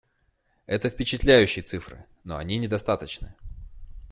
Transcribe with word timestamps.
Это 0.65 0.89
впечатляющие 0.89 1.61
цифры, 1.61 2.07
но 2.23 2.37
они 2.37 2.57
недостаточны. 2.57 3.35